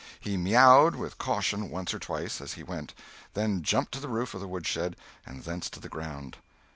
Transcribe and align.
He 0.19 0.35
"meow'd" 0.35 0.95
with 0.95 1.19
caution 1.19 1.69
once 1.69 1.93
or 1.93 1.99
twice, 1.99 2.41
as 2.41 2.53
he 2.53 2.63
went; 2.63 2.95
then 3.35 3.61
jumped 3.61 3.91
to 3.91 3.99
the 3.99 4.09
roof 4.09 4.33
of 4.33 4.41
the 4.41 4.47
woodshed 4.47 4.95
and 5.27 5.43
thence 5.43 5.69
to 5.69 5.79
the 5.79 5.89
ground. 5.89 6.37